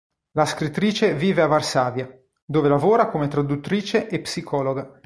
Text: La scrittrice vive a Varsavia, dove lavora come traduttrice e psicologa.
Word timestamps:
La 0.31 0.45
scrittrice 0.47 1.13
vive 1.13 1.43
a 1.43 1.45
Varsavia, 1.45 2.09
dove 2.43 2.67
lavora 2.67 3.07
come 3.07 3.27
traduttrice 3.27 4.07
e 4.07 4.19
psicologa. 4.19 4.99